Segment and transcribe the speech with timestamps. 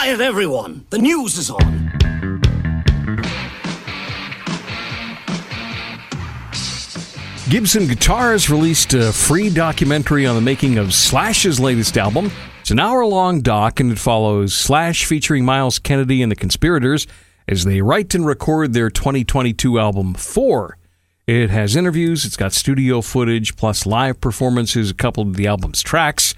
[0.00, 0.86] Quiet, everyone!
[0.88, 1.90] The news is on!
[7.50, 12.32] Gibson Guitars released a free documentary on the making of Slash's latest album.
[12.62, 17.06] It's an hour long doc, and it follows Slash featuring Myles Kennedy and the Conspirators
[17.46, 20.78] as they write and record their 2022 album, Four.
[21.26, 26.34] It has interviews, it's got studio footage, plus live performances coupled with the album's tracks.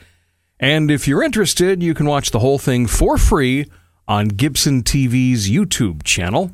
[0.63, 3.67] And if you're interested, you can watch the whole thing for free
[4.07, 6.53] on Gibson TV's YouTube channel.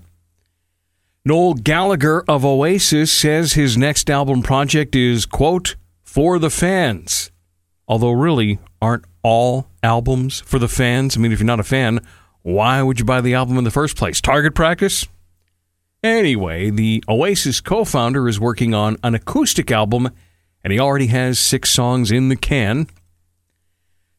[1.27, 7.31] Noel Gallagher of Oasis says his next album project is, quote, for the fans.
[7.87, 11.15] Although, really, aren't all albums for the fans?
[11.15, 12.01] I mean, if you're not a fan,
[12.41, 14.23] why would you buy the album in the first place?
[14.23, 15.07] Target practice?
[16.03, 20.09] Anyway, the Oasis co founder is working on an acoustic album,
[20.65, 22.87] and he already has six songs in the can.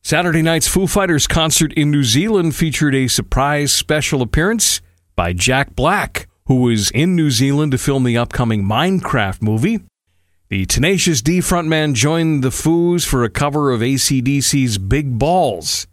[0.10, 4.82] Saturday night's Foo Fighters concert in New Zealand featured a surprise special appearance
[5.16, 9.82] by Jack Black who was in New Zealand to film the upcoming Minecraft movie.
[10.48, 15.86] The Tenacious D frontman joined the Foos for a cover of ACDC's Big Balls.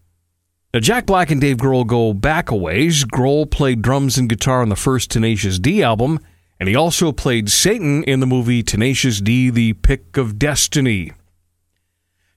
[0.72, 3.04] Now, Jack Black and Dave Grohl go back a ways.
[3.04, 6.20] Grohl played drums and guitar on the first Tenacious D album,
[6.58, 11.12] and he also played Satan in the movie Tenacious D The Pick of Destiny.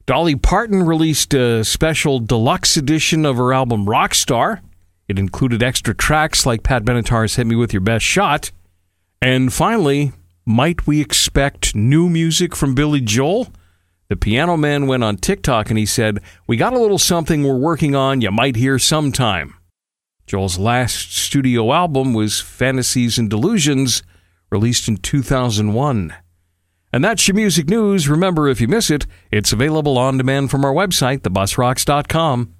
[0.09, 4.59] Dolly Parton released a special deluxe edition of her album Rockstar.
[5.07, 8.49] It included extra tracks like Pat Benatar's Hit Me With Your Best Shot.
[9.21, 10.13] And finally,
[10.47, 13.49] might we expect new music from Billy Joel?
[14.07, 17.55] The piano man went on TikTok and he said, We got a little something we're
[17.55, 19.53] working on you might hear sometime.
[20.25, 24.01] Joel's last studio album was Fantasies and Delusions,
[24.49, 26.15] released in 2001.
[26.91, 28.09] And that's your music news.
[28.09, 32.55] Remember, if you miss it, it's available on demand from our website, thebusrocks.com.